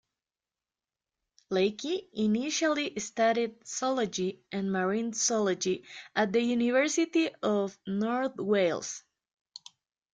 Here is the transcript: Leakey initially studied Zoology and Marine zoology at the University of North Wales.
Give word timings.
Leakey 1.51 2.07
initially 2.13 2.99
studied 2.99 3.63
Zoology 3.67 4.39
and 4.51 4.71
Marine 4.71 5.13
zoology 5.13 5.83
at 6.15 6.33
the 6.33 6.41
University 6.41 7.29
of 7.43 7.77
North 7.85 8.37
Wales. 8.37 9.03